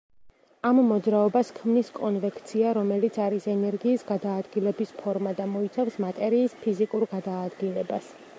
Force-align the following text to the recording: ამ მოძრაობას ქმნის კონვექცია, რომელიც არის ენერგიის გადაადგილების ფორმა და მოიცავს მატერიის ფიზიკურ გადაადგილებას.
ამ 0.67 0.77
მოძრაობას 0.91 1.51
ქმნის 1.57 1.91
კონვექცია, 1.97 2.71
რომელიც 2.77 3.19
არის 3.27 3.45
ენერგიის 3.53 4.07
გადაადგილების 4.09 4.95
ფორმა 5.03 5.35
და 5.43 5.49
მოიცავს 5.53 6.01
მატერიის 6.07 6.57
ფიზიკურ 6.65 7.09
გადაადგილებას. 7.17 8.15